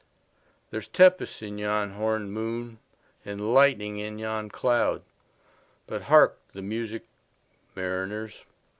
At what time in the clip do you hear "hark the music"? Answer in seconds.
6.05-7.05